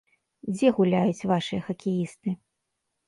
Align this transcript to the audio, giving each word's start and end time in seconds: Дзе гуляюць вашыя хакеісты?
Дзе 0.53 0.71
гуляюць 0.77 1.27
вашыя 1.33 1.61
хакеісты? 1.67 2.29